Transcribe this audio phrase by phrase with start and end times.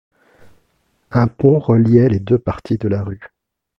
[1.11, 3.21] Un pont reliait les deux parties de la rue.